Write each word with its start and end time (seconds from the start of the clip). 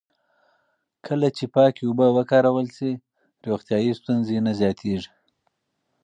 کله 1.05 1.27
چې 1.37 1.45
پاکې 1.55 1.81
اوبه 1.85 2.07
وکارول 2.17 2.67
شي، 2.77 2.91
روغتیایي 3.47 3.91
ستونزې 3.99 4.37
نه 4.45 4.51
زیاتېږي. 4.59 5.11